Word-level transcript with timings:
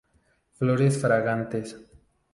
Flores 0.57 0.97
fragantes. 0.97 1.75